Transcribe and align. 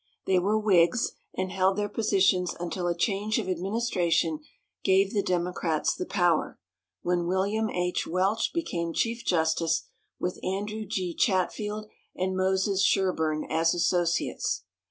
They 0.25 0.39
were 0.39 0.57
Whigs, 0.57 1.11
and 1.37 1.51
held 1.51 1.77
their 1.77 1.87
positions 1.87 2.55
until 2.59 2.87
a 2.87 2.97
change 2.97 3.37
of 3.37 3.47
administration 3.47 4.39
gave 4.83 5.13
the 5.13 5.21
Democrats 5.21 5.93
the 5.93 6.07
power, 6.07 6.57
when 7.03 7.27
William 7.27 7.69
H. 7.69 8.07
Welch 8.07 8.51
became 8.51 8.93
chief 8.93 9.23
justice, 9.23 9.83
with 10.17 10.43
Andrew 10.43 10.85
G. 10.87 11.13
Chatfield 11.13 11.85
and 12.15 12.35
Moses 12.35 12.81
Sherburne 12.83 13.45
as 13.47 13.75
associates. 13.75 14.63